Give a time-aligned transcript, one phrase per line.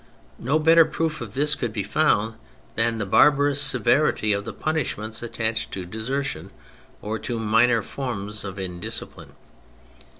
[0.39, 2.33] No better proof of this could be found
[2.75, 6.49] than the barbarous severity of the punishments attached to desertion,
[7.03, 9.33] or to minor forms of indiscipline.